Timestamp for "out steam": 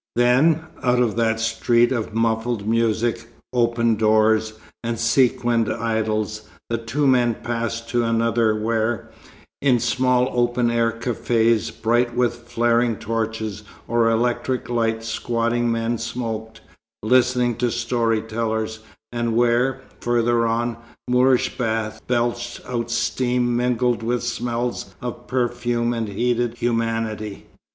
22.65-23.55